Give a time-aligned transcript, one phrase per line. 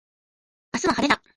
[0.73, 1.21] 明日は晴れだ。